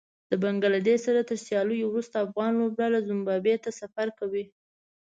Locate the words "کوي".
4.19-4.45